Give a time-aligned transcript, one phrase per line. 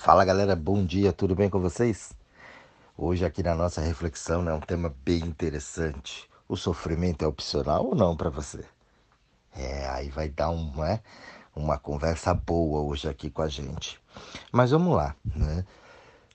[0.00, 2.12] Fala galera, bom dia, tudo bem com vocês?
[2.96, 6.30] Hoje aqui na nossa reflexão é né, um tema bem interessante.
[6.48, 8.64] O sofrimento é opcional ou não para você?
[9.52, 11.02] É, aí vai dar um, é,
[11.54, 14.00] uma conversa boa hoje aqui com a gente.
[14.52, 15.64] Mas vamos lá, né?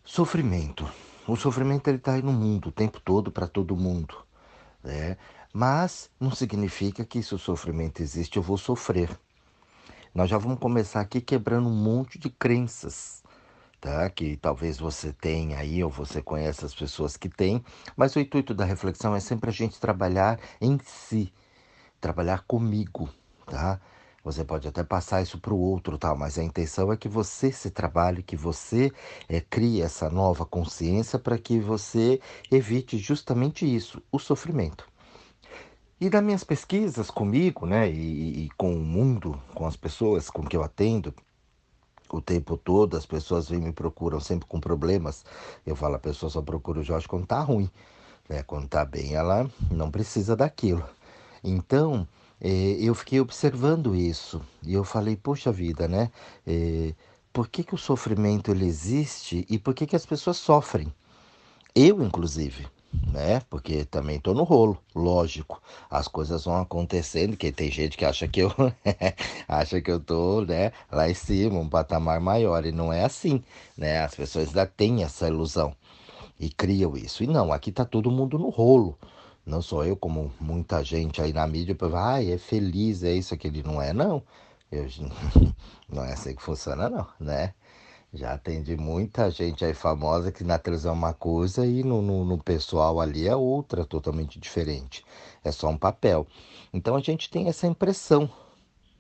[0.04, 0.86] Sofrimento.
[1.26, 4.14] O sofrimento ele está aí no mundo o tempo todo para todo mundo,
[4.84, 5.16] né?
[5.54, 9.10] Mas não significa que se o sofrimento existe eu vou sofrer.
[10.14, 13.23] Nós já vamos começar aqui quebrando um monte de crenças
[13.84, 14.10] tá?
[14.10, 17.62] Que talvez você tenha aí ou você conheça as pessoas que têm,
[17.98, 21.34] mas o intuito da reflexão é sempre a gente trabalhar em si,
[22.00, 23.10] trabalhar comigo,
[23.46, 23.82] tá?
[24.24, 27.52] Você pode até passar isso para o outro, tal, mas a intenção é que você
[27.52, 28.90] se trabalhe, que você
[29.28, 34.88] é, crie essa nova consciência para que você evite justamente isso, o sofrimento.
[36.00, 40.42] E das minhas pesquisas comigo, né, e, e com o mundo, com as pessoas com
[40.42, 41.14] que eu atendo,
[42.14, 45.26] o tempo todo, as pessoas vêm me procuram sempre com problemas.
[45.66, 47.70] Eu falo, a pessoa só procura o Jorge quando tá ruim.
[48.30, 48.44] Né?
[48.44, 50.84] Quando tá bem, ela não precisa daquilo.
[51.44, 52.08] Então,
[52.40, 54.42] eh, eu fiquei observando isso.
[54.64, 56.12] E eu falei, poxa vida, né?
[56.46, 56.94] Eh,
[57.34, 60.94] por que, que o sofrimento ele existe e por que, que as pessoas sofrem?
[61.76, 62.68] Eu, inclusive
[63.12, 63.42] né?
[63.50, 65.62] Porque também tô no rolo, lógico.
[65.90, 68.52] As coisas vão acontecendo, que tem gente que acha que eu
[69.48, 73.44] acha que eu tô, né, lá em cima, um patamar maior e não é assim,
[73.78, 74.04] né?
[74.04, 75.76] As pessoas ainda têm essa ilusão
[76.40, 77.24] e criam isso.
[77.24, 78.98] E não, aqui tá todo mundo no rolo.
[79.46, 83.34] Não sou eu, como muita gente aí na mídia, vai, ah, é feliz, é isso,
[83.34, 84.24] aquele não é, não.
[84.72, 84.88] Eu,
[85.90, 87.54] não é assim que funciona, não, né?
[88.16, 92.24] Já atendi muita gente aí famosa que na televisão é uma coisa e no, no,
[92.24, 95.04] no, pessoal ali é outra, totalmente diferente.
[95.44, 96.28] É só um papel.
[96.72, 98.30] Então a gente tem essa impressão,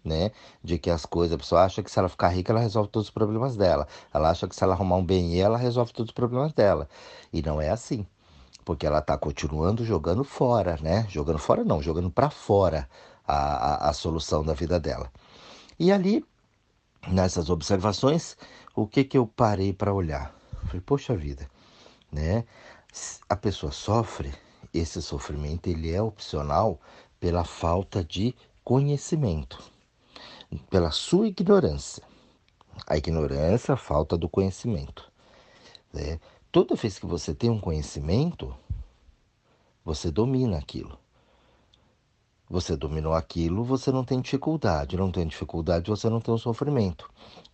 [0.03, 0.31] né?
[0.63, 3.09] De que as coisas, a pessoa acha que se ela ficar rica, ela resolve todos
[3.09, 3.87] os problemas dela.
[4.11, 6.89] Ela acha que se ela arrumar um bem ela resolve todos os problemas dela.
[7.31, 8.07] E não é assim.
[8.65, 11.05] Porque ela está continuando jogando fora, né?
[11.07, 12.89] Jogando fora não, jogando para fora
[13.27, 15.11] a, a, a solução da vida dela.
[15.79, 16.25] E ali,
[17.07, 18.35] nessas observações,
[18.75, 20.33] o que que eu parei para olhar?
[20.65, 21.49] Falei, poxa vida,
[22.11, 22.45] né?
[23.29, 24.33] A pessoa sofre,
[24.73, 26.79] esse sofrimento ele é opcional
[27.19, 29.63] pela falta de conhecimento,
[30.69, 32.03] pela sua ignorância.
[32.87, 35.11] A ignorância, a falta do conhecimento.
[35.93, 36.19] Né?
[36.51, 38.55] Toda vez que você tem um conhecimento,
[39.85, 40.97] você domina aquilo.
[42.49, 44.97] Você dominou aquilo, você não tem dificuldade.
[44.97, 47.09] Não tem dificuldade, você não tem o sofrimento.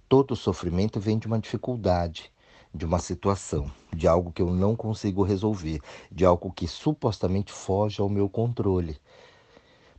[0.09, 2.33] Todo sofrimento vem de uma dificuldade,
[2.73, 5.79] de uma situação, de algo que eu não consigo resolver,
[6.11, 8.99] de algo que supostamente foge ao meu controle.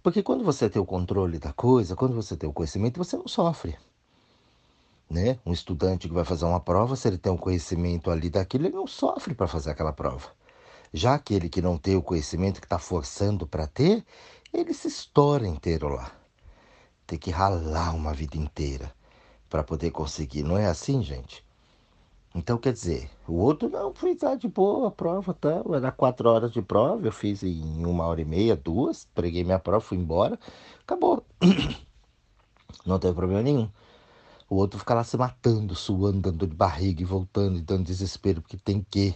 [0.03, 3.29] Porque quando você tem o controle da coisa, quando você tem o conhecimento, você não
[3.29, 3.79] sofre.
[5.09, 5.39] Né?
[5.47, 8.75] Um estudante que vai fazer uma prova, se ele tem um conhecimento ali daquilo, ele
[8.75, 10.27] não sofre para fazer aquela prova.
[10.93, 14.05] Já aquele que não tem o conhecimento, que está forçando para ter,
[14.53, 16.11] ele se estoura inteiro lá.
[17.07, 18.93] Tem que ralar uma vida inteira
[19.51, 20.45] para poder conseguir.
[20.45, 21.45] Não é assim, gente?
[22.35, 25.63] Então, quer dizer, o outro não, fui tá de boa a prova, tá?
[25.75, 29.59] Era quatro horas de prova, eu fiz em uma hora e meia, duas, preguei minha
[29.59, 30.39] prova, fui embora,
[30.83, 31.25] acabou.
[32.87, 33.69] Não teve problema nenhum.
[34.49, 38.41] O outro fica lá se matando, suando, dando de barriga e voltando e dando desespero,
[38.41, 39.15] porque tem que.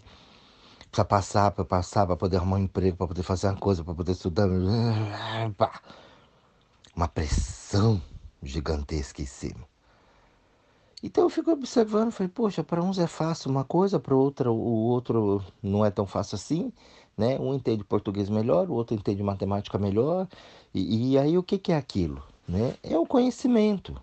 [0.90, 3.94] Precisa passar, para passar, para poder arrumar um emprego, para poder fazer uma coisa, para
[3.94, 4.48] poder estudar.
[6.94, 8.00] Uma pressão
[8.40, 9.73] gigantesca em cima.
[11.04, 14.56] Então eu fico observando, falei, poxa, para uns é fácil uma coisa, para outra o
[14.86, 16.72] outro não é tão fácil assim,
[17.14, 17.38] né?
[17.38, 20.26] Um entende português melhor, o outro entende matemática melhor.
[20.72, 22.22] E, e aí o que, que é aquilo?
[22.48, 22.74] Né?
[22.82, 24.00] É o conhecimento.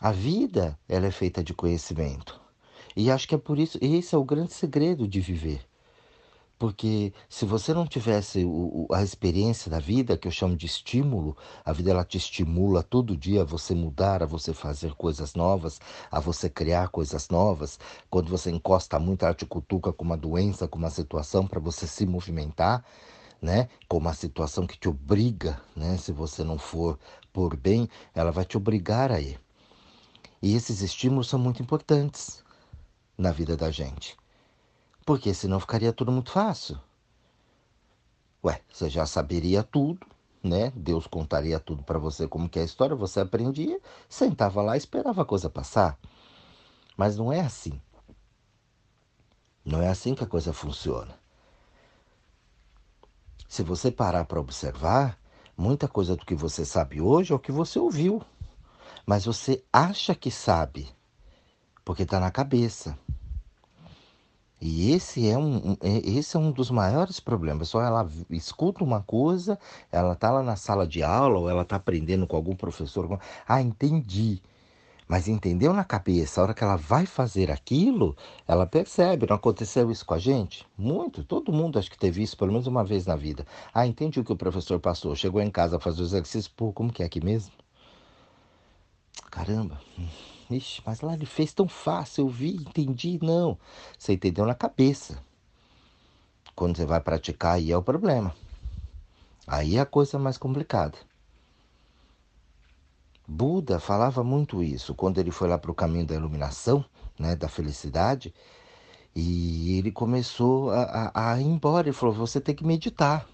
[0.00, 2.40] A vida ela é feita de conhecimento.
[2.96, 5.67] E acho que é por isso, esse é o grande segredo de viver.
[6.58, 11.36] Porque se você não tivesse o, a experiência da vida, que eu chamo de estímulo,
[11.64, 15.80] a vida ela te estimula todo dia a você mudar, a você fazer coisas novas,
[16.10, 17.78] a você criar coisas novas.
[18.10, 21.86] Quando você encosta muito, ela te cutuca com uma doença, com uma situação para você
[21.86, 22.84] se movimentar,
[23.40, 23.68] né?
[23.88, 25.96] Com uma situação que te obriga, né?
[25.96, 26.98] Se você não for
[27.32, 29.40] por bem, ela vai te obrigar a ir.
[30.42, 32.42] E esses estímulos são muito importantes
[33.16, 34.16] na vida da gente.
[35.08, 36.78] Porque senão ficaria tudo muito fácil.
[38.44, 40.06] Ué, você já saberia tudo,
[40.42, 40.70] né?
[40.76, 44.78] Deus contaria tudo para você como que é a história, você aprendia, sentava lá e
[44.78, 45.98] esperava a coisa passar.
[46.94, 47.80] Mas não é assim.
[49.64, 51.18] Não é assim que a coisa funciona.
[53.48, 55.18] Se você parar para observar,
[55.56, 58.22] muita coisa do que você sabe hoje é o que você ouviu.
[59.06, 60.86] Mas você acha que sabe
[61.82, 62.94] porque está na cabeça.
[64.60, 67.68] E esse é um, é, esse é um dos maiores problemas.
[67.68, 69.58] Só ela escuta uma coisa,
[69.92, 73.20] ela está lá na sala de aula, ou ela está aprendendo com algum professor.
[73.46, 74.42] Ah, entendi.
[75.08, 78.14] Mas entendeu na cabeça, a hora que ela vai fazer aquilo,
[78.46, 79.26] ela percebe.
[79.26, 80.66] Não aconteceu isso com a gente?
[80.76, 81.24] Muito.
[81.24, 83.46] Todo mundo acho que teve isso pelo menos uma vez na vida.
[83.72, 85.14] Ah, entendi o que o professor passou.
[85.16, 86.48] Chegou em casa a fazer os exercícios.
[86.48, 87.52] Pô, como que é aqui mesmo?
[89.30, 89.80] Caramba.
[90.50, 93.18] Ixi, mas lá ele fez tão fácil, eu vi, entendi.
[93.22, 93.58] Não,
[93.98, 95.22] você entendeu na cabeça.
[96.54, 98.34] Quando você vai praticar, aí é o problema.
[99.46, 100.98] Aí é a coisa mais complicada.
[103.26, 106.82] Buda falava muito isso quando ele foi lá para o caminho da iluminação,
[107.18, 108.34] né, da felicidade,
[109.14, 111.88] e ele começou a, a, a ir embora.
[111.88, 113.28] Ele falou: você tem que meditar.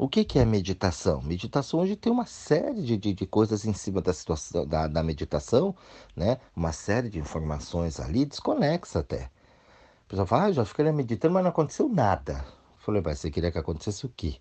[0.00, 1.20] O que, que é meditação?
[1.20, 5.02] Meditação hoje tem uma série de, de, de coisas em cima da situação da, da,
[5.02, 5.74] meditação,
[6.14, 6.38] né?
[6.54, 9.24] Uma série de informações ali, desconexa até.
[9.24, 12.44] A pessoa fala, ah, já fiquei meditando, mas não aconteceu nada.
[12.44, 14.38] Eu falei, mas você queria que acontecesse o quê?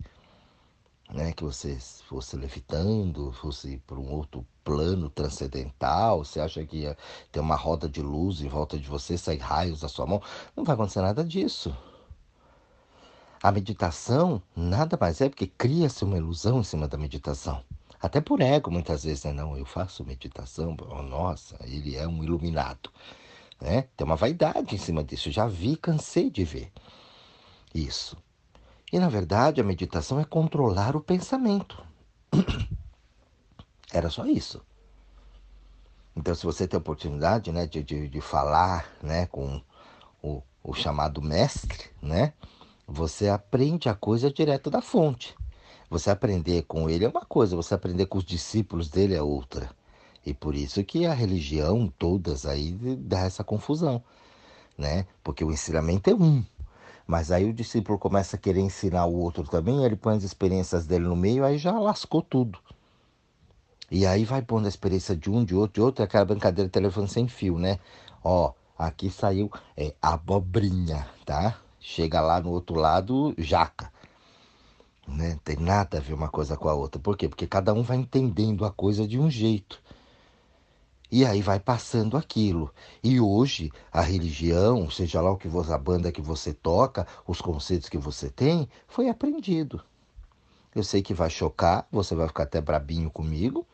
[1.11, 1.33] Né?
[1.33, 1.75] Que você
[2.07, 6.95] fosse levitando, fosse para um outro plano transcendental, você acha que ia
[7.31, 10.21] ter uma roda de luz em volta de você, sair raios da sua mão.
[10.55, 11.75] Não vai acontecer nada disso.
[13.47, 17.63] A meditação nada mais é porque cria-se uma ilusão em cima da meditação.
[17.97, 19.31] Até por ego, muitas vezes, né?
[19.31, 22.91] Não, eu faço meditação, oh, nossa, ele é um iluminado.
[23.61, 23.83] Né?
[23.95, 25.31] Tem uma vaidade em cima disso.
[25.31, 26.73] Já vi, cansei de ver
[27.73, 28.17] isso.
[28.91, 31.81] E na verdade, a meditação é controlar o pensamento.
[33.93, 34.61] Era só isso.
[36.17, 39.61] Então, se você tem a oportunidade né, de, de, de falar né, com
[40.21, 42.33] o, o chamado mestre, né?
[42.89, 45.35] Você aprende a coisa direto da fonte.
[45.89, 49.69] Você aprender com ele é uma coisa, você aprender com os discípulos dele é outra.
[50.25, 54.01] E por isso que a religião, todas aí, dá essa confusão,
[54.77, 55.05] né?
[55.21, 56.43] Porque o ensinamento é um.
[57.05, 60.85] Mas aí o discípulo começa a querer ensinar o outro também, ele põe as experiências
[60.85, 62.57] dele no meio, aí já lascou tudo.
[63.91, 66.67] E aí vai pondo a experiência de um, de outro, de outro, é aquela brincadeira
[66.67, 67.79] de telefone sem fio, né?
[68.23, 71.57] Ó, aqui saiu é, abobrinha, tá?
[71.79, 73.91] Chega lá no outro lado, jaca.
[75.07, 75.39] Né?
[75.43, 76.99] Tem nada a ver uma coisa com a outra.
[76.99, 77.29] Por quê?
[77.29, 79.81] Porque cada um vai entendendo a coisa de um jeito.
[81.09, 82.73] E aí vai passando aquilo.
[83.01, 87.39] E hoje a religião, seja lá o que você, a banda que você toca, os
[87.39, 89.81] conceitos que você tem, foi aprendido.
[90.75, 93.65] Eu sei que vai chocar, você vai ficar até brabinho comigo,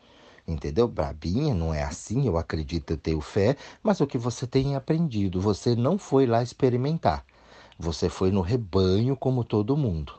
[0.46, 0.86] entendeu?
[0.86, 5.40] Brabinha, não é assim, eu acredito, eu tenho fé, mas o que você tem aprendido,
[5.40, 7.24] você não foi lá experimentar.
[7.78, 10.14] Você foi no rebanho como todo mundo.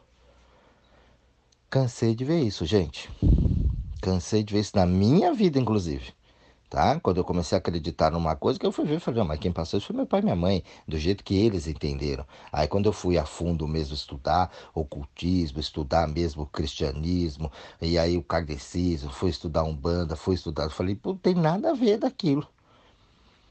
[1.69, 3.09] Cansei de ver isso, gente.
[4.01, 6.13] Cansei de ver isso na minha vida, inclusive.
[6.69, 6.99] Tá?
[6.99, 9.77] Quando eu comecei a acreditar numa coisa que eu fui ver, falei, mas quem passou
[9.77, 12.25] isso foi meu pai e minha mãe, do jeito que eles entenderam.
[12.51, 17.49] Aí quando eu fui a fundo mesmo estudar ocultismo, estudar mesmo o cristianismo,
[17.81, 21.73] e aí o kardecismo, fui estudar umbanda, fui estudar, eu falei, não tem nada a
[21.73, 22.45] ver daquilo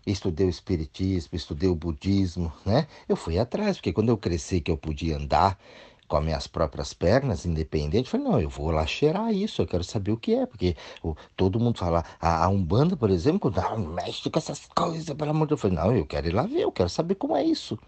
[0.06, 2.86] estudei o espiritismo, estudei o budismo, né?
[3.08, 5.58] Eu fui atrás, porque quando eu cresci que eu podia andar
[6.06, 9.66] com as minhas próprias pernas, independente, eu falei, não, eu vou lá cheirar isso, eu
[9.66, 13.40] quero saber o que é, porque o, todo mundo fala, a, a Umbanda, por exemplo,
[13.40, 16.28] quando ah, mexe com essas coisas, pelo amor de Deus, eu falei, não, eu quero
[16.28, 17.78] ir lá ver, eu quero saber como é isso.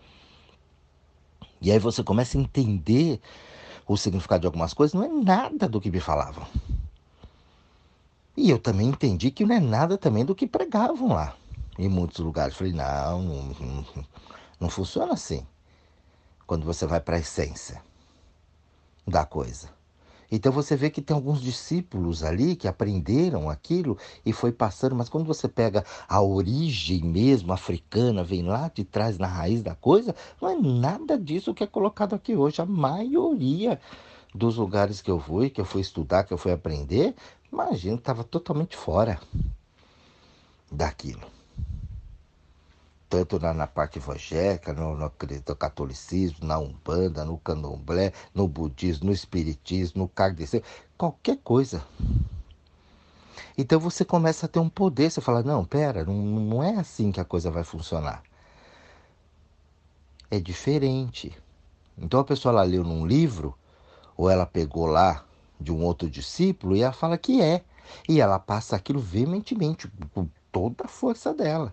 [1.61, 3.21] E aí você começa a entender
[3.87, 6.47] o significado de algumas coisas, não é nada do que me falavam.
[8.37, 11.35] E eu também entendi que não é nada também do que pregavam lá
[11.79, 12.57] em muitos lugares.
[12.57, 13.87] Falei, não, não,
[14.61, 15.47] não, funciona assim.
[16.47, 17.83] Quando você vai para a essência
[19.07, 19.75] da coisa.
[20.31, 25.09] Então você vê que tem alguns discípulos ali que aprenderam aquilo e foi passando, mas
[25.09, 30.17] quando você pega a origem mesmo africana, vem lá de trás na raiz da coisa,
[30.41, 32.61] não é nada disso que é colocado aqui hoje.
[32.61, 33.81] A maioria
[34.35, 37.15] dos lugares que eu fui, que eu fui estudar, que eu fui aprender,
[37.53, 39.21] imagina, estava totalmente fora
[40.71, 41.36] daquilo
[43.09, 45.13] tanto na, na parte evangélica, no, no,
[45.49, 51.83] no, catolicismo, na umbanda, no candomblé, no budismo, no espiritismo, no kardecismo, qualquer coisa.
[53.57, 57.11] Então você começa a ter um poder, você fala, não, pera, não, não é assim
[57.11, 58.23] que a coisa vai funcionar.
[60.31, 61.37] É diferente.
[61.97, 63.57] Então a pessoa lá leu num livro,
[64.17, 65.25] ou ela pegou lá
[65.59, 67.65] de um outro discípulo e ela fala que é.
[68.09, 71.73] E ela passa aquilo veementemente, com toda a força dela.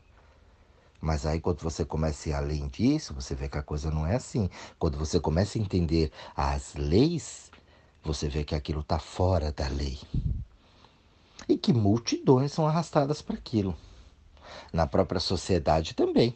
[1.03, 4.07] Mas aí quando você começa a ir além disso, você vê que a coisa não
[4.07, 4.49] é assim.
[4.79, 7.51] Quando você começa a entender as leis,
[8.01, 9.99] você vê que aquilo está fora da lei.
[11.45, 13.75] E que multidões são arrastadas para aquilo.
[14.71, 16.33] Na própria sociedade também.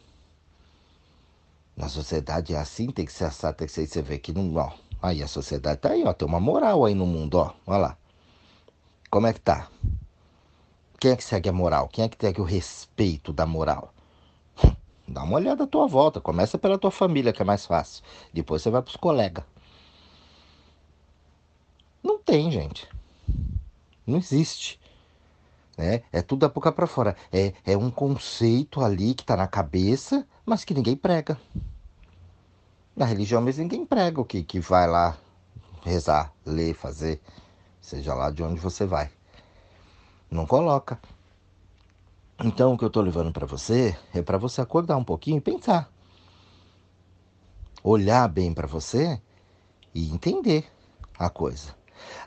[1.74, 3.86] Na sociedade é assim, tem que ser assado, tem que ser.
[3.86, 4.54] Você vê que não.
[4.54, 4.70] Ó,
[5.00, 6.12] aí a sociedade tá aí, ó.
[6.12, 7.54] Tem uma moral aí no mundo, ó.
[7.66, 7.96] Olha lá.
[9.10, 9.70] Como é que tá?
[11.00, 11.88] Quem é que segue a moral?
[11.88, 13.94] Quem é que segue o respeito da moral?
[15.08, 16.20] Dá uma olhada à tua volta.
[16.20, 18.04] Começa pela tua família, que é mais fácil.
[18.32, 19.44] Depois você vai para os colegas.
[22.02, 22.86] Não tem, gente.
[24.06, 24.78] Não existe.
[25.76, 26.02] Né?
[26.12, 27.16] É tudo da boca para fora.
[27.32, 31.38] É, é um conceito ali que está na cabeça, mas que ninguém prega.
[32.94, 35.16] Na religião mesmo ninguém prega o que, que vai lá
[35.82, 37.20] rezar, ler, fazer,
[37.80, 39.08] seja lá de onde você vai.
[40.30, 40.98] Não coloca.
[42.44, 45.40] Então, o que eu estou levando para você é para você acordar um pouquinho e
[45.40, 45.90] pensar.
[47.82, 49.20] Olhar bem para você
[49.92, 50.64] e entender
[51.18, 51.74] a coisa.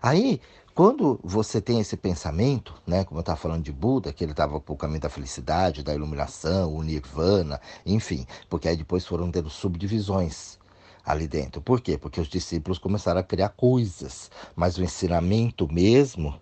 [0.02, 0.42] Aí,
[0.76, 4.60] quando você tem esse pensamento, né, como eu estava falando de Buda, que ele estava
[4.60, 9.50] para o caminho da felicidade, da iluminação, o nirvana, enfim, porque aí depois foram tendo
[9.50, 10.60] subdivisões
[11.06, 11.62] ali dentro.
[11.62, 11.98] Por quê?
[11.98, 16.38] Porque os discípulos começaram a criar coisas, mas o ensinamento mesmo,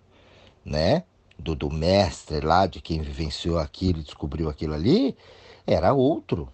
[0.64, 1.04] né,
[1.40, 5.16] do, do mestre lá, de quem vivenciou aquilo e descobriu aquilo ali,
[5.66, 6.48] era outro.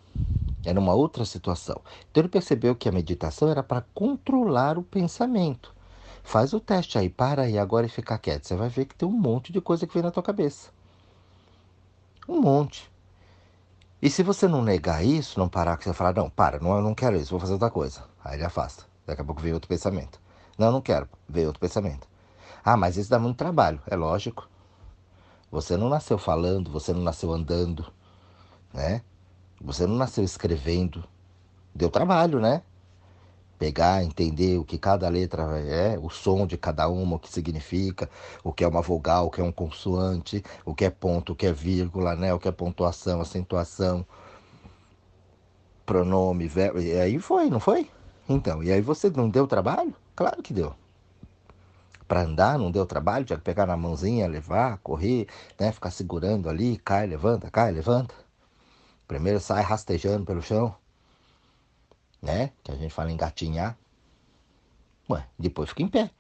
[0.64, 1.80] Era uma outra situação.
[2.10, 5.74] Então ele percebeu que a meditação era para controlar o pensamento.
[6.22, 8.46] Faz o teste aí, para aí agora e fica quieto.
[8.46, 10.70] Você vai ver que tem um monte de coisa que vem na tua cabeça.
[12.28, 12.90] Um monte.
[14.02, 16.82] E se você não negar isso, não parar, que você falar, não, para, não, eu
[16.82, 18.04] não quero isso, vou fazer outra coisa.
[18.24, 18.84] Aí ele afasta.
[19.06, 20.20] Daqui a pouco vem outro pensamento.
[20.58, 22.08] Não, não quero, vem outro pensamento.
[22.64, 23.80] Ah, mas isso dá muito trabalho.
[23.86, 24.48] É lógico.
[25.56, 27.90] Você não nasceu falando, você não nasceu andando,
[28.74, 29.00] né?
[29.58, 31.02] Você não nasceu escrevendo.
[31.74, 32.60] Deu trabalho, né?
[33.58, 38.06] Pegar, entender o que cada letra é, o som de cada uma, o que significa,
[38.44, 41.34] o que é uma vogal, o que é um consoante, o que é ponto, o
[41.34, 42.34] que é vírgula, né?
[42.34, 44.04] O que é pontuação, acentuação,
[45.86, 46.80] pronome, verbo.
[46.80, 47.90] E aí foi, não foi?
[48.28, 49.94] Então, e aí você não deu trabalho?
[50.14, 50.74] Claro que deu
[52.06, 55.26] para andar, não deu trabalho, tinha que pegar na mãozinha, levar, correr,
[55.58, 55.72] né?
[55.72, 58.14] Ficar segurando ali, cai, levanta, cai, levanta.
[59.06, 60.74] Primeiro sai rastejando pelo chão,
[62.22, 62.52] né?
[62.62, 63.76] Que a gente fala engatinhar.
[65.08, 66.10] Ué, depois fica em pé.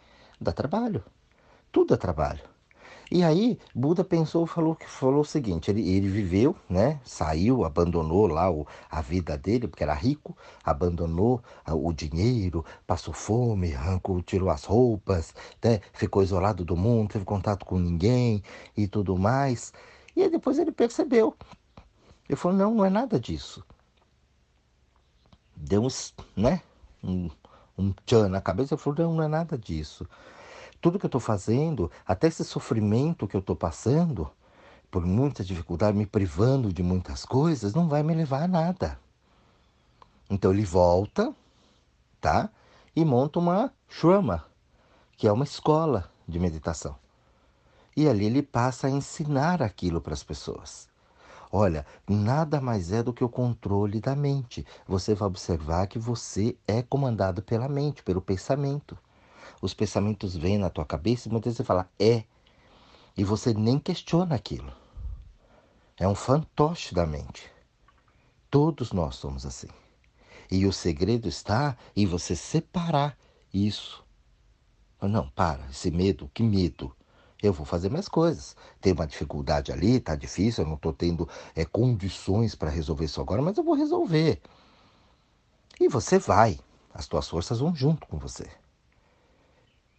[0.40, 1.04] Dá trabalho.
[1.72, 2.55] Tudo dá trabalho.
[3.10, 7.00] E aí, Buda pensou, falou falou o seguinte: ele, ele viveu, né?
[7.04, 13.74] Saiu, abandonou lá o, a vida dele, porque era rico, abandonou o dinheiro, passou fome,
[13.74, 15.32] arrancou, tirou as roupas,
[15.62, 15.80] né?
[15.92, 18.42] ficou isolado do mundo, teve contato com ninguém
[18.76, 19.72] e tudo mais.
[20.16, 21.36] E aí depois ele percebeu.
[22.28, 23.64] Ele falou: não, não é nada disso.
[25.54, 26.60] Deu uns, né?
[27.04, 27.30] Um,
[27.78, 30.04] um tchan na cabeça e falou: não, não é nada disso
[30.80, 34.30] tudo que eu estou fazendo, até esse sofrimento que eu estou passando,
[34.90, 38.98] por muita dificuldade, me privando de muitas coisas, não vai me levar a nada.
[40.28, 41.34] Então ele volta,
[42.20, 42.50] tá?
[42.94, 44.44] E monta uma shrama,
[45.16, 46.96] que é uma escola de meditação.
[47.96, 50.88] E ali ele passa a ensinar aquilo para as pessoas.
[51.50, 54.66] Olha, nada mais é do que o controle da mente.
[54.86, 58.98] Você vai observar que você é comandado pela mente, pelo pensamento
[59.60, 62.24] os pensamentos vêm na tua cabeça e muitas vezes você fala, é.
[63.16, 64.72] E você nem questiona aquilo.
[65.96, 67.50] É um fantoche da mente.
[68.50, 69.68] Todos nós somos assim.
[70.50, 73.16] E o segredo está em você separar
[73.52, 74.04] isso.
[75.00, 76.94] Não, para, esse medo, que medo?
[77.42, 78.56] Eu vou fazer minhas coisas.
[78.80, 83.20] Tem uma dificuldade ali, tá difícil, eu não estou tendo é, condições para resolver isso
[83.20, 84.40] agora, mas eu vou resolver.
[85.80, 86.58] E você vai.
[86.92, 88.48] As tuas forças vão junto com você.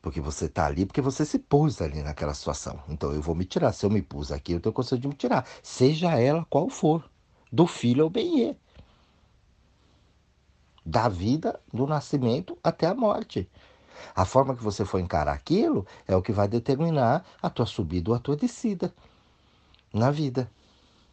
[0.02, 2.80] Porque você está ali, porque você se pôs ali naquela situação.
[2.88, 3.74] Então eu vou me tirar.
[3.74, 5.48] Se eu me pus aqui, eu tenho condição de me tirar.
[5.62, 7.10] Seja ela qual for.
[7.52, 8.56] Do filho ao bem
[10.86, 13.50] Da vida, do nascimento até a morte.
[14.16, 18.12] A forma que você for encarar aquilo é o que vai determinar a tua subida
[18.12, 18.94] ou a tua descida
[19.94, 20.50] na vida.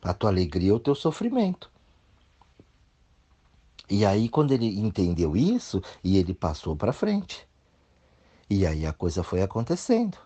[0.02, 1.70] A tua alegria ou o teu sofrimento.
[3.88, 7.46] E aí, quando ele entendeu isso, e ele passou para frente.
[8.48, 10.18] E aí a coisa foi acontecendo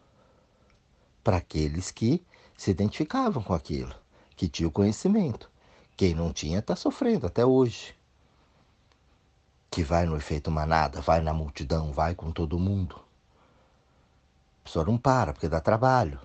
[1.23, 2.25] para aqueles que
[2.57, 3.95] se identificavam com aquilo,
[4.35, 5.51] que tinham conhecimento.
[5.97, 7.95] Quem não tinha está sofrendo até hoje.
[9.71, 12.97] Que vai no efeito manada, vai na multidão, vai com todo mundo.
[14.61, 16.21] A pessoa não para, porque dá trabalho.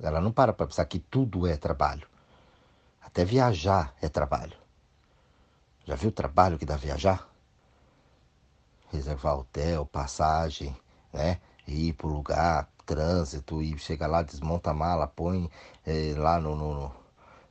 [0.00, 2.08] Ela não para para pensar que tudo é trabalho.
[3.00, 4.56] Até viajar é trabalho.
[5.84, 7.28] Já viu o trabalho que dá viajar?
[8.90, 10.76] Reservar hotel, passagem,
[11.16, 11.40] né?
[11.66, 15.50] Ir para o lugar, trânsito, e chega lá, desmonta a mala, põe
[15.84, 16.92] é, lá no, no,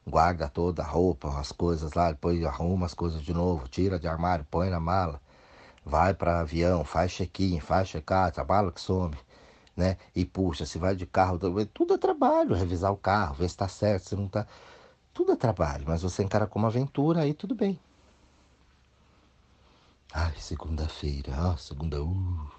[0.08, 4.08] guarda toda a roupa, as coisas lá, depois arruma as coisas de novo, tira de
[4.08, 5.20] armário, põe na mala,
[5.86, 9.16] vai para avião, faz check-in, faz check-out, a mala que some,
[9.76, 9.98] né?
[10.16, 11.40] E puxa, se vai de carro,
[11.74, 14.48] tudo é trabalho, revisar o carro, ver se está certo, se não está.
[15.14, 17.80] Tudo é trabalho, mas você encara como aventura, aí tudo bem.
[20.14, 22.55] Ai, segunda-feira, ah, segunda, uh.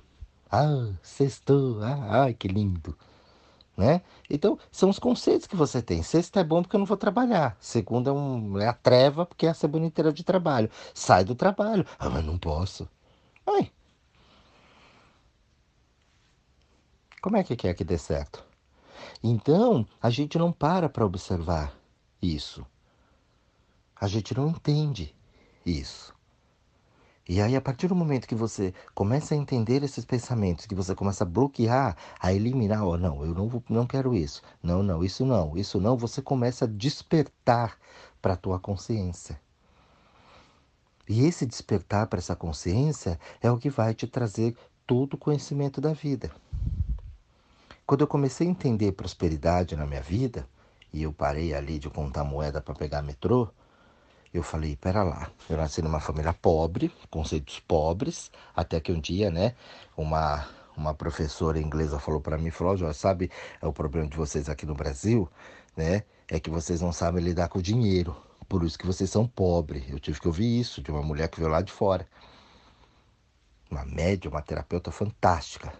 [0.50, 2.96] Ah, sextou, ah, ai, que lindo.
[3.76, 4.00] Né?
[4.30, 6.02] Então, são os conceitos que você tem.
[6.02, 7.56] Sexta é bom porque eu não vou trabalhar.
[7.60, 10.70] Segunda é, um, é a treva porque é a semana inteira de trabalho.
[10.94, 11.84] Sai do trabalho.
[11.98, 12.88] Ah, mas não posso.
[13.46, 13.70] Ai.
[17.20, 18.42] Como é que quer que dê certo?
[19.22, 21.76] Então, a gente não para para observar
[22.22, 22.64] isso.
[23.94, 25.14] A gente não entende
[25.66, 26.15] isso.
[27.28, 30.94] E aí, a partir do momento que você começa a entender esses pensamentos, que você
[30.94, 35.02] começa a bloquear, a eliminar, oh, não, eu não, vou, não quero isso, não, não,
[35.02, 37.76] isso não, isso não, você começa a despertar
[38.22, 39.40] para a tua consciência.
[41.08, 44.56] E esse despertar para essa consciência é o que vai te trazer
[44.86, 46.30] todo o conhecimento da vida.
[47.84, 50.48] Quando eu comecei a entender prosperidade na minha vida,
[50.92, 53.48] e eu parei ali de contar moeda para pegar metrô,
[54.38, 59.30] eu falei, pera lá, eu nasci numa família pobre, conceitos pobres, até que um dia,
[59.30, 59.54] né,
[59.96, 63.30] uma uma professora inglesa falou para mim, falou, sabe,
[63.62, 65.26] é o problema de vocês aqui no Brasil,
[65.74, 68.14] né, é que vocês não sabem lidar com o dinheiro,
[68.48, 69.84] por isso que vocês são pobres.
[69.88, 72.06] Eu tive que ouvir isso de uma mulher que veio lá de fora.
[73.70, 75.72] Uma média, uma terapeuta fantástica.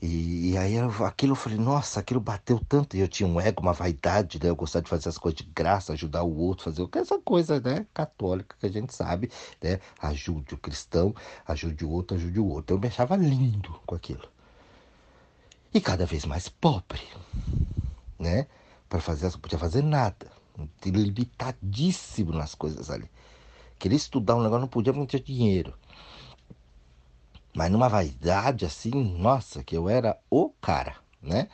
[0.00, 2.96] E, e aí eu, aquilo eu falei, nossa, aquilo bateu tanto.
[2.96, 4.50] E eu tinha um ego, uma vaidade, né?
[4.50, 7.86] Eu gostava de fazer as coisas de graça, ajudar o outro, fazer essa coisa, né?
[7.94, 9.30] Católica que a gente sabe,
[9.62, 9.80] né?
[10.00, 11.14] Ajude o cristão,
[11.46, 12.76] ajude o outro, ajude o outro.
[12.76, 14.28] Eu me achava lindo com aquilo.
[15.72, 17.02] E cada vez mais pobre,
[18.18, 18.46] né?
[18.88, 20.30] Para fazer, não podia fazer nada.
[20.84, 23.10] Limitadíssimo nas coisas ali.
[23.78, 25.74] Queria estudar um negócio, não podia muito dinheiro.
[27.56, 31.48] Mas numa vaidade assim, nossa, que eu era o cara, né?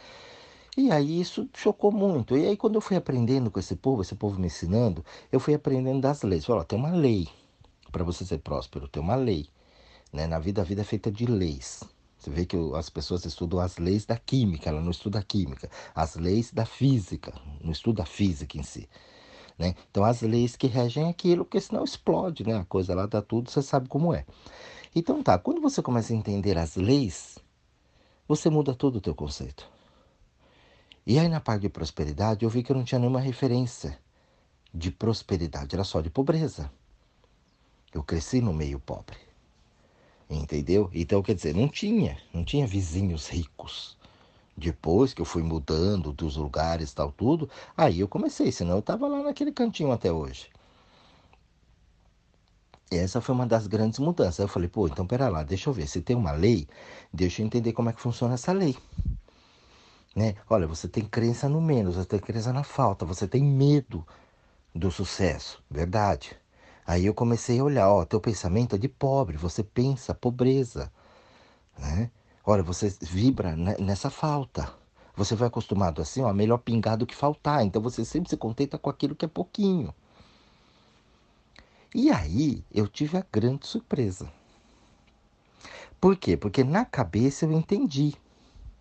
[0.76, 2.36] E aí isso chocou muito.
[2.36, 5.54] E aí quando eu fui aprendendo com esse povo, esse povo me ensinando, eu fui
[5.54, 6.44] aprendendo das leis.
[6.44, 7.28] Falei, tem uma lei
[7.92, 9.46] para você ser próspero, tem uma lei.
[10.12, 10.26] Né?
[10.26, 11.84] Na vida, a vida é feita de leis.
[12.18, 15.70] Você vê que as pessoas estudam as leis da química, ela não estuda a química.
[15.94, 18.88] As leis da física, não estuda a física em si.
[19.56, 19.76] Né?
[19.88, 22.56] Então, as leis que regem aquilo, porque senão explode, né?
[22.56, 24.24] A coisa lá dá tudo, você sabe como é.
[24.94, 27.38] Então tá, quando você começa a entender as leis,
[28.28, 29.66] você muda todo o teu conceito.
[31.06, 33.98] E aí na parte de prosperidade, eu vi que eu não tinha nenhuma referência
[34.72, 36.70] de prosperidade, era só de pobreza.
[37.92, 39.16] Eu cresci no meio pobre.
[40.30, 40.90] Entendeu?
[40.94, 43.98] Então, quer dizer, não tinha, não tinha vizinhos ricos.
[44.56, 49.08] Depois que eu fui mudando dos lugares tal tudo, aí eu comecei, senão eu estava
[49.08, 50.48] lá naquele cantinho até hoje.
[52.98, 54.38] Essa foi uma das grandes mudanças.
[54.38, 55.86] Eu falei, pô, então pera lá, deixa eu ver.
[55.86, 56.66] Se tem uma lei,
[57.12, 58.76] deixa eu entender como é que funciona essa lei.
[60.14, 60.34] Né?
[60.48, 64.06] Olha, você tem crença no menos, você tem crença na falta, você tem medo
[64.74, 66.36] do sucesso, verdade.
[66.86, 70.92] Aí eu comecei a olhar, ó, teu pensamento é de pobre, você pensa pobreza,
[71.78, 72.10] né?
[72.44, 74.68] Olha, você vibra nessa falta.
[75.14, 77.64] Você vai acostumado assim, ó, melhor pingar do que faltar.
[77.64, 79.94] Então você sempre se contenta com aquilo que é pouquinho.
[81.94, 84.32] E aí eu tive a grande surpresa.
[86.00, 86.36] Por quê?
[86.36, 88.14] Porque na cabeça eu entendi.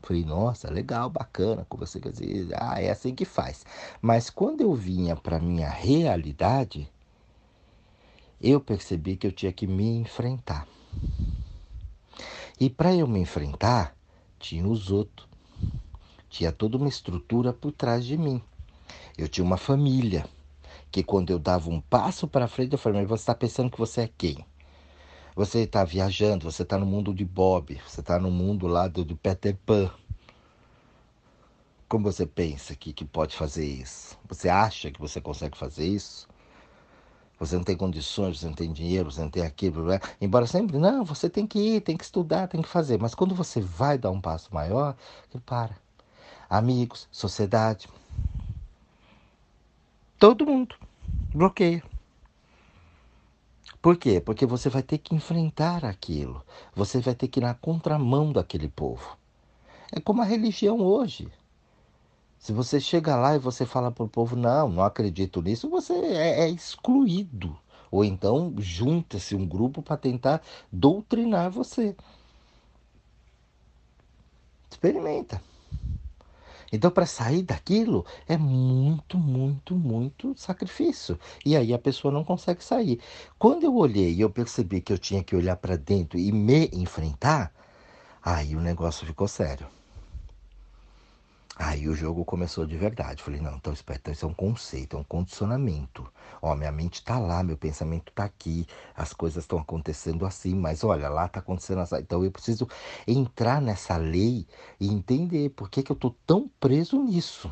[0.02, 3.66] Falei, nossa, legal, bacana, como você quer dizer, ah, é assim que faz.
[4.02, 6.90] Mas quando eu vinha para minha realidade,
[8.42, 10.68] eu percebi que eu tinha que me enfrentar.
[12.60, 13.96] E para eu me enfrentar,
[14.40, 15.28] tinha os outros.
[16.30, 18.42] Tinha toda uma estrutura por trás de mim.
[19.18, 20.26] Eu tinha uma família
[20.92, 23.78] que quando eu dava um passo para frente, eu falei, mas você está pensando que
[23.80, 24.46] você é quem?
[25.36, 29.06] Você está viajando, você está no mundo de Bob, você está no mundo lá do,
[29.06, 29.90] do Peter Pan.
[31.88, 34.18] Como você pensa que, que pode fazer isso?
[34.28, 36.28] Você acha que você consegue fazer isso?
[37.40, 39.86] Você não tem condições, você não tem dinheiro, você não tem aquilo.
[40.20, 43.00] Embora sempre, não, você tem que ir, tem que estudar, tem que fazer.
[43.00, 44.96] Mas quando você vai dar um passo maior,
[45.46, 45.76] para.
[46.50, 47.88] Amigos, sociedade,
[50.22, 50.76] Todo mundo
[51.34, 51.84] bloqueia.
[53.82, 54.22] Por quê?
[54.22, 56.46] Porque você vai ter que enfrentar aquilo.
[56.76, 59.18] Você vai ter que ir na contramão daquele povo.
[59.92, 61.28] É como a religião hoje.
[62.38, 65.94] Se você chega lá e você fala para o povo, não, não acredito nisso, você
[65.94, 67.58] é, é excluído.
[67.90, 71.96] Ou então junta-se um grupo para tentar doutrinar você.
[74.70, 75.42] Experimenta.
[76.72, 81.20] Então, para sair daquilo é muito, muito, muito sacrifício.
[81.46, 83.00] E aí a pessoa não consegue sair.
[83.38, 86.70] Quando eu olhei e eu percebi que eu tinha que olhar para dentro e me
[86.74, 87.52] enfrentar,
[88.24, 89.81] aí o negócio ficou sério.
[91.64, 93.22] Aí o jogo começou de verdade.
[93.22, 96.12] Falei, não, então espera, então isso é um conceito, é um condicionamento.
[96.42, 100.84] Ó, minha mente está lá, meu pensamento está aqui, as coisas estão acontecendo assim, mas
[100.84, 101.98] olha, lá está acontecendo assim.
[101.98, 102.68] Então eu preciso
[103.08, 104.48] entrar nessa lei
[104.80, 107.52] e entender por que, que eu estou tão preso nisso.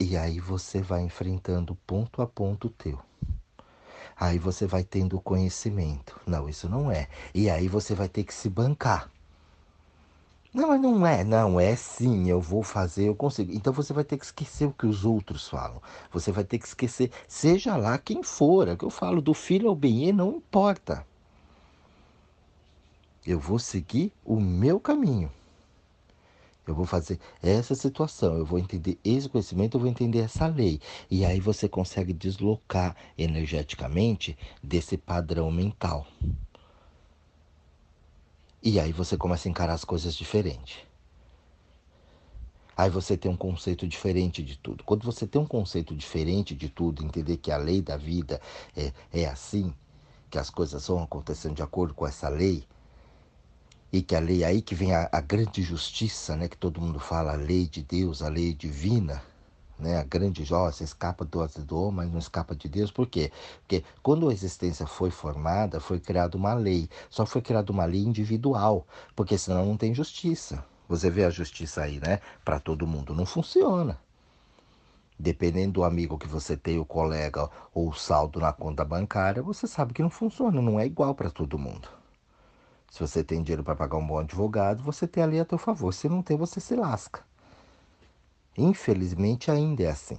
[0.00, 2.98] E aí você vai enfrentando ponto a ponto teu.
[4.18, 6.18] Aí você vai tendo conhecimento.
[6.26, 7.08] Não, isso não é.
[7.32, 9.08] E aí você vai ter que se bancar.
[10.56, 13.52] Não, mas não é, não, é sim, eu vou fazer, eu consigo.
[13.52, 15.82] Então você vai ter que esquecer o que os outros falam.
[16.10, 18.66] Você vai ter que esquecer, seja lá quem for.
[18.66, 21.06] É o que eu falo, do filho ao bem, não importa.
[23.26, 25.30] Eu vou seguir o meu caminho.
[26.66, 30.80] Eu vou fazer essa situação, eu vou entender esse conhecimento, eu vou entender essa lei.
[31.10, 36.06] E aí você consegue deslocar energeticamente desse padrão mental.
[38.68, 40.84] E aí você começa a encarar as coisas diferente.
[42.76, 44.82] Aí você tem um conceito diferente de tudo.
[44.82, 48.40] Quando você tem um conceito diferente de tudo, entender que a lei da vida
[48.76, 49.72] é, é assim,
[50.28, 52.66] que as coisas vão acontecendo de acordo com essa lei,
[53.92, 56.98] e que a lei aí que vem a, a grande justiça, né, que todo mundo
[56.98, 59.22] fala, a lei de Deus, a lei divina,
[59.78, 59.98] né?
[59.98, 62.90] A grande joia escapa do do homem, mas não escapa de Deus.
[62.90, 63.30] Por quê?
[63.60, 66.88] Porque quando a existência foi formada, foi criada uma lei.
[67.10, 70.64] Só foi criada uma lei individual, porque senão não tem justiça.
[70.88, 72.20] Você vê a justiça aí, né?
[72.44, 73.98] Para todo mundo não funciona.
[75.18, 79.66] Dependendo do amigo que você tem, o colega ou o saldo na conta bancária, você
[79.66, 81.88] sabe que não funciona, não é igual para todo mundo.
[82.90, 85.92] Se você tem dinheiro para pagar um bom advogado, você tem ali a teu favor.
[85.92, 87.24] Se não tem, você se lasca.
[88.56, 90.18] Infelizmente ainda é assim.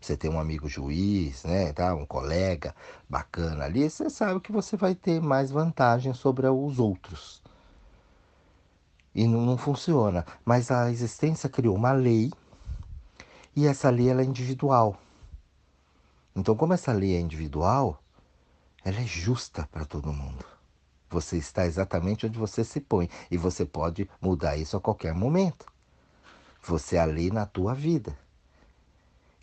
[0.00, 1.94] Você tem um amigo juiz, né, tá?
[1.94, 2.74] um colega
[3.08, 7.40] bacana ali, você sabe que você vai ter mais vantagem sobre os outros.
[9.14, 10.26] E não, não funciona.
[10.44, 12.32] Mas a existência criou uma lei
[13.54, 14.96] e essa lei ela é individual.
[16.34, 18.02] Então, como essa lei é individual,
[18.84, 20.44] ela é justa para todo mundo.
[21.10, 25.71] Você está exatamente onde você se põe e você pode mudar isso a qualquer momento.
[26.62, 28.16] Você a lei na tua vida.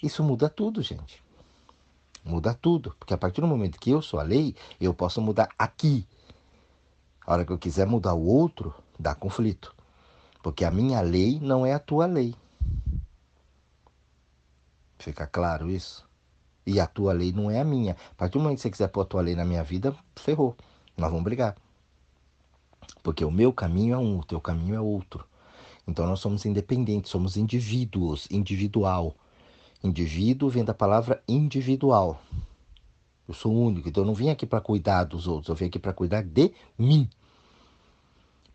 [0.01, 1.21] Isso muda tudo, gente.
[2.23, 2.95] Muda tudo.
[2.97, 6.07] Porque a partir do momento que eu sou a lei, eu posso mudar aqui.
[7.25, 9.75] A hora que eu quiser mudar o outro, dá conflito.
[10.41, 12.33] Porque a minha lei não é a tua lei.
[14.97, 16.07] Fica claro isso?
[16.65, 17.97] E a tua lei não é a minha.
[18.11, 20.55] A partir do momento que você quiser pôr a tua lei na minha vida, ferrou.
[20.95, 21.55] Nós vamos brigar.
[23.03, 25.28] Porque o meu caminho é um, o teu caminho é outro.
[25.89, 29.15] Então nós somos independentes, somos indivíduos, individual.
[29.83, 32.21] Indivíduo vem da palavra individual.
[33.27, 35.79] Eu sou único, então eu não vim aqui para cuidar dos outros, eu vim aqui
[35.79, 37.09] para cuidar de mim.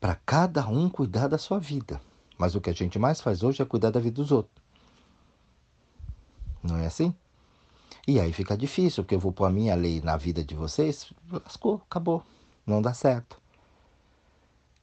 [0.00, 2.00] Para cada um cuidar da sua vida.
[2.38, 4.62] Mas o que a gente mais faz hoje é cuidar da vida dos outros.
[6.62, 7.14] Não é assim?
[8.06, 11.12] E aí fica difícil, porque eu vou pôr a minha lei na vida de vocês,
[11.30, 12.22] lascou, acabou.
[12.66, 13.43] Não dá certo.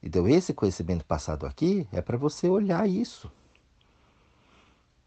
[0.02, 3.30] Então, esse conhecimento passado aqui é para você olhar isso.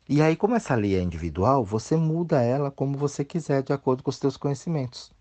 [0.07, 4.03] E aí, como essa lei é individual, você muda ela como você quiser, de acordo
[4.03, 5.11] com os seus conhecimentos.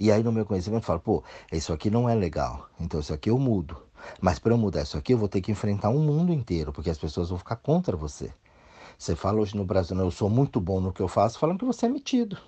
[0.00, 3.12] E aí, no meu conhecimento, eu falo, pô, isso aqui não é legal, então isso
[3.12, 3.76] aqui eu mudo.
[4.20, 6.90] Mas para eu mudar isso aqui, eu vou ter que enfrentar um mundo inteiro, porque
[6.90, 8.32] as pessoas vão ficar contra você.
[8.98, 11.64] Você fala hoje no Brasil, eu sou muito bom no que eu faço, falando que
[11.64, 12.38] você é metido.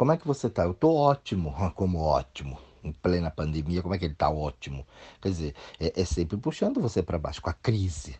[0.00, 0.64] Como é que você tá?
[0.64, 2.58] Eu tô ótimo, como ótimo.
[2.82, 4.86] Em plena pandemia, como é que ele tá ótimo?
[5.20, 8.18] Quer dizer, é, é sempre puxando você para baixo, com a crise.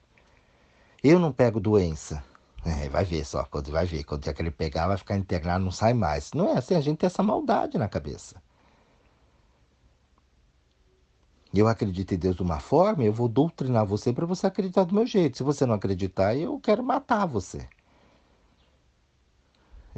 [1.03, 2.23] Eu não pego doença.
[2.67, 5.65] É, vai ver só, quando vai ver, quando é que ele pegar, vai ficar internado,
[5.65, 6.35] não sai mais.
[6.35, 8.43] Não é assim, a gente tem essa maldade na cabeça.
[11.55, 14.95] Eu acredito em Deus de uma forma, eu vou doutrinar você para você acreditar do
[14.95, 15.39] meu jeito.
[15.39, 17.67] Se você não acreditar, eu quero matar você.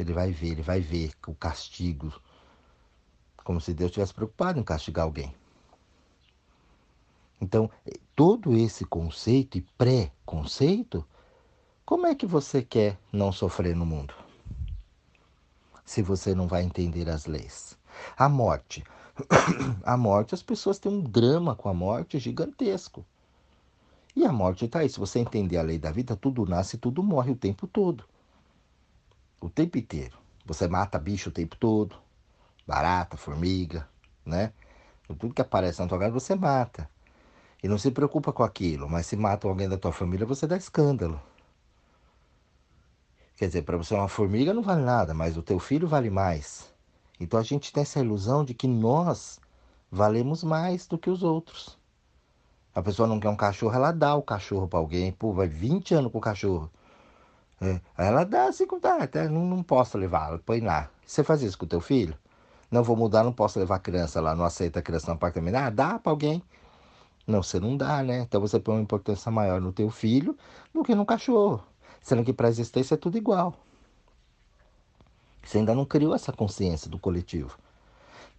[0.03, 2.13] Ele vai ver, ele vai ver o castigo.
[3.45, 5.33] Como se Deus estivesse preocupado em castigar alguém.
[7.41, 7.71] Então,
[8.15, 11.07] todo esse conceito e pré-conceito,
[11.85, 14.15] como é que você quer não sofrer no mundo?
[15.85, 17.79] Se você não vai entender as leis.
[18.17, 18.85] A morte.
[19.85, 23.05] A morte, as pessoas têm um drama com a morte gigantesco.
[24.17, 24.89] E a morte está aí.
[24.89, 28.05] Se você entender a lei da vida, tudo nasce, tudo morre o tempo todo
[29.43, 30.17] o tempo inteiro.
[30.47, 31.97] Você mata bicho o tempo todo,
[32.67, 33.89] barata, formiga,
[34.25, 34.53] né?
[35.07, 36.89] Tudo que aparece na tua casa você mata.
[37.63, 40.57] e não se preocupa com aquilo, mas se matam alguém da tua família, você dá
[40.57, 41.21] escândalo.
[43.37, 46.73] Quer dizer, para você uma formiga não vale nada, mas o teu filho vale mais.
[47.21, 49.41] Então a gente tem essa ilusão de que nós
[49.91, 51.79] valemos mais do que os outros.
[52.75, 55.13] A pessoa não quer um cachorro, ela dá o cachorro para alguém.
[55.13, 56.71] Pô, vai 20 anos com o cachorro.
[57.63, 57.81] É.
[57.97, 60.91] Ela dá assim, dá, até não, não posso levar, põe lá.
[61.07, 62.19] Você faz isso com o teu filho?
[62.69, 65.55] Não vou mudar, não posso levar criança lá, não aceita a criança no apartamento.
[65.55, 66.43] Ah, dá para alguém.
[67.25, 68.19] Não, você não dá, né?
[68.19, 70.37] Então você põe uma importância maior no teu filho
[70.75, 71.63] do que no cachorro.
[72.01, 73.55] Sendo que para a existência é tudo igual.
[75.45, 77.57] Você ainda não criou essa consciência do coletivo.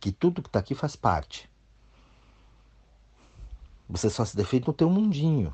[0.01, 1.49] Que tudo que está aqui faz parte.
[3.87, 5.53] Você só se defende no teu mundinho.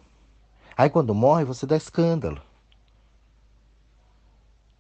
[0.76, 2.42] Aí quando morre, você dá escândalo.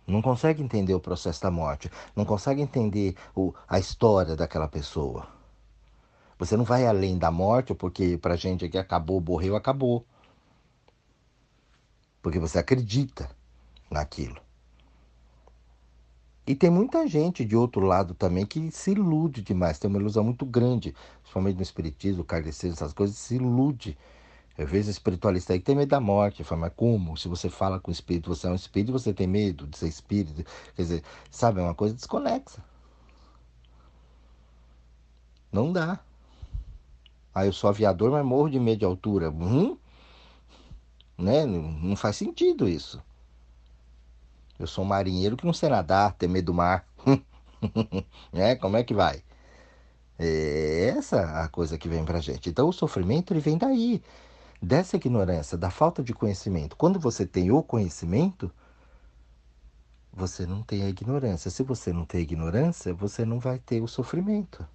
[0.09, 1.89] Não consegue entender o processo da morte.
[2.15, 5.27] Não consegue entender o, a história daquela pessoa.
[6.37, 10.05] Você não vai além da morte, porque pra gente aqui acabou, morreu, acabou.
[12.21, 13.29] Porque você acredita
[13.91, 14.37] naquilo.
[16.47, 20.23] E tem muita gente de outro lado também que se ilude demais, tem uma ilusão
[20.23, 23.95] muito grande, principalmente no espiritismo, kardecismo, essas coisas, se ilude.
[24.59, 26.43] Eu vejo espiritualista aí que tem medo da morte.
[26.43, 27.15] Fala, mas como?
[27.15, 29.87] Se você fala com o espírito, você é um espírito, você tem medo de ser
[29.87, 30.43] espírito.
[30.75, 32.61] Quer dizer, sabe, é uma coisa desconexa.
[35.49, 36.01] Não dá.
[37.33, 39.29] Aí eu sou aviador, mas morro de medo de altura.
[39.31, 39.77] Hum?
[41.17, 41.45] Né?
[41.45, 43.01] Não faz sentido isso.
[44.59, 46.85] Eu sou um marinheiro que não sei nadar, tem medo do mar.
[48.33, 48.57] né?
[48.57, 49.23] Como é que vai?
[50.19, 52.49] É essa a coisa que vem pra gente.
[52.49, 54.03] Então o sofrimento ele vem daí,
[54.61, 56.75] dessa ignorância, da falta de conhecimento.
[56.75, 58.51] Quando você tem o conhecimento,
[60.11, 61.49] você não tem a ignorância.
[61.49, 64.65] Se você não tem a ignorância, você não vai ter o sofrimento.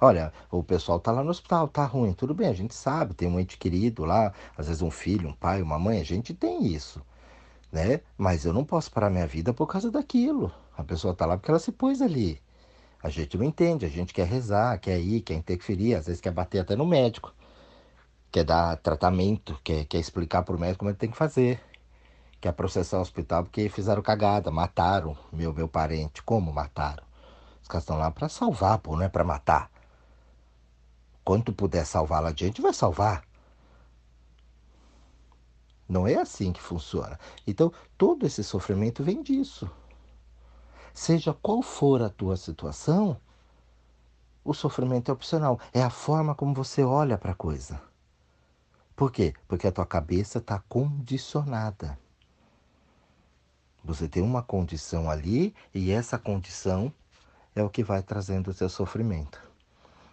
[0.00, 3.28] Olha, o pessoal tá lá no hospital, tá ruim, tudo bem, a gente sabe, tem
[3.28, 6.66] um ente querido lá, às vezes um filho, um pai, uma mãe, a gente tem
[6.66, 7.02] isso
[7.72, 8.00] né?
[8.16, 10.52] Mas eu não posso parar minha vida por causa daquilo.
[10.76, 12.40] A pessoa está lá porque ela se pôs ali.
[13.02, 16.30] A gente não entende, a gente quer rezar, quer ir, quer interferir, às vezes quer
[16.30, 17.34] bater até no médico,
[18.30, 21.60] quer dar tratamento, quer, quer explicar para o médico como ele tem que fazer,
[22.40, 26.22] quer processar o hospital porque fizeram cagada, mataram meu, meu parente.
[26.22, 27.04] Como mataram?
[27.62, 29.70] Os caras estão lá para salvar, pô, não é para matar.
[31.24, 33.22] Quando puder salvar lá adiante, vai salvar.
[35.88, 37.18] Não é assim que funciona.
[37.46, 39.70] Então, todo esse sofrimento vem disso.
[40.92, 43.16] Seja qual for a tua situação,
[44.44, 45.58] o sofrimento é opcional.
[45.72, 47.80] É a forma como você olha para a coisa.
[48.96, 49.34] Por quê?
[49.48, 51.98] Porque a tua cabeça está condicionada.
[53.82, 56.92] Você tem uma condição ali e essa condição
[57.54, 59.49] é o que vai trazendo o seu sofrimento.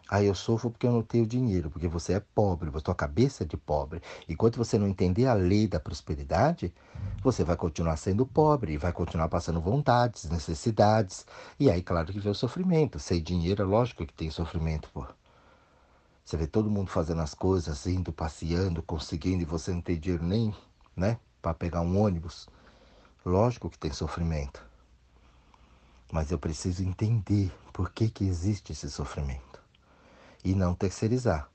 [0.10, 3.44] Aí eu sofro porque eu não tenho dinheiro, porque você é pobre, a tua cabeça
[3.44, 4.02] é de pobre.
[4.28, 6.74] Enquanto você não entender a lei da prosperidade,
[7.22, 11.26] você vai continuar sendo pobre vai continuar passando vontades, necessidades.
[11.60, 13.00] E aí, claro que vem o sofrimento.
[13.00, 15.06] Sem dinheiro, é lógico que tem sofrimento, pô.
[16.24, 20.24] Você vê todo mundo fazendo as coisas, indo, passeando, conseguindo, e você não tem dinheiro
[20.24, 20.54] nem,
[20.96, 22.48] né, para pegar um ônibus.
[23.26, 24.64] Lógico que tem sofrimento.
[26.12, 29.67] Mas eu preciso entender por que, que existe esse sofrimento
[30.44, 31.50] e não terceirizar.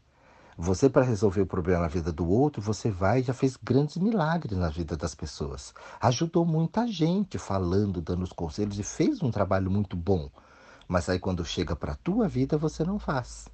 [0.57, 3.97] Você, para resolver o problema na vida do outro, você vai e já fez grandes
[3.97, 5.73] milagres na vida das pessoas.
[6.01, 10.31] Ajudou muita gente falando, dando os conselhos e fez um trabalho muito bom.
[10.87, 13.49] Mas aí quando chega para a tua vida, você não faz.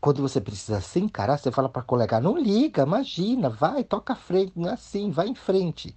[0.00, 4.16] Quando você precisa se encarar, você fala para colega, não liga, imagina, vai, toca a
[4.16, 5.94] frente, não é assim, vai em frente.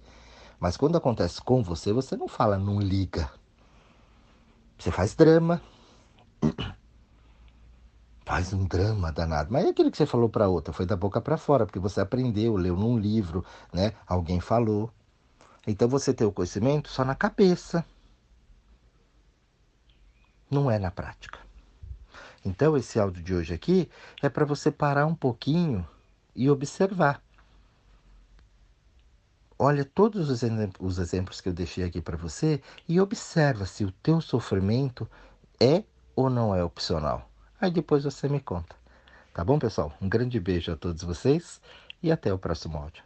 [0.60, 3.30] Mas quando acontece com você, você não fala, não liga.
[4.78, 5.60] Você faz drama.
[8.24, 9.52] Faz um drama danado.
[9.52, 12.00] Mas é aquilo que você falou para outra, foi da boca para fora, porque você
[12.00, 13.92] aprendeu, leu num livro, né?
[14.06, 14.90] Alguém falou.
[15.66, 17.84] Então você tem o conhecimento só na cabeça.
[20.50, 21.38] Não é na prática.
[22.44, 23.90] Então esse áudio de hoje aqui
[24.22, 25.86] é para você parar um pouquinho
[26.34, 27.22] e observar.
[29.58, 30.42] Olha todos os,
[30.80, 35.08] os exemplos que eu deixei aqui para você e observa se o teu sofrimento
[35.60, 35.84] é
[36.14, 37.30] ou não é opcional.
[37.60, 38.76] Aí depois você me conta.
[39.32, 39.92] Tá bom, pessoal?
[40.00, 41.60] Um grande beijo a todos vocês
[42.02, 43.02] e até o próximo áudio.